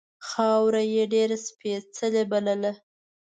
[0.27, 2.71] خاوره یې ډېره سپېڅلې بلله.